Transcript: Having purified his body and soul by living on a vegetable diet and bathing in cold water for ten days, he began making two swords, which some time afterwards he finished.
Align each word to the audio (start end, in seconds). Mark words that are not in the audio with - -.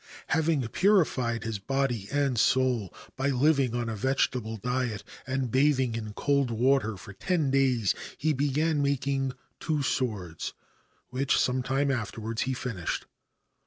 Having 0.29 0.67
purified 0.69 1.43
his 1.43 1.59
body 1.59 2.07
and 2.11 2.35
soul 2.39 2.91
by 3.15 3.29
living 3.29 3.75
on 3.75 3.87
a 3.87 3.95
vegetable 3.95 4.57
diet 4.57 5.03
and 5.27 5.51
bathing 5.51 5.93
in 5.93 6.13
cold 6.13 6.49
water 6.49 6.97
for 6.97 7.13
ten 7.13 7.51
days, 7.51 7.93
he 8.17 8.33
began 8.33 8.81
making 8.81 9.33
two 9.59 9.83
swords, 9.83 10.53
which 11.09 11.37
some 11.37 11.61
time 11.61 11.91
afterwards 11.91 12.41
he 12.41 12.53
finished. 12.55 13.05